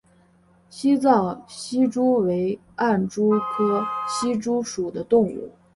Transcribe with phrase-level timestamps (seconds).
[0.67, 5.51] 西藏隙蛛为暗蛛科隙蛛属的动物。